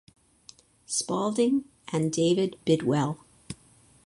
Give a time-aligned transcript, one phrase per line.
[0.87, 3.19] Spalding and David Bidwell.